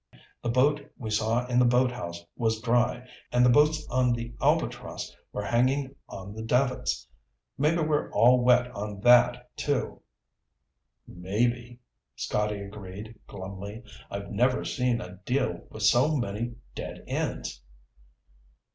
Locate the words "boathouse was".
1.65-2.59